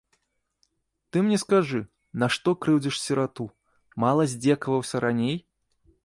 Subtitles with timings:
[1.11, 1.81] Ты мне скажы,
[2.23, 3.45] нашто крыўдзіш сірату,
[4.05, 5.37] мала здзекаваўся раней?